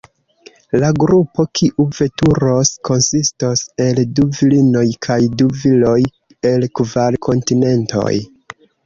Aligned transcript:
La 0.83 0.87
grupo, 1.01 1.43
kiu 1.57 1.83
veturos, 1.97 2.71
konsistos 2.89 3.61
el 3.85 4.01
du 4.21 4.25
virinoj 4.39 4.87
kaj 5.09 5.19
du 5.43 5.51
viroj, 5.59 5.95
el 6.53 6.67
kvar 6.81 7.19
kontinentoj. 7.27 8.15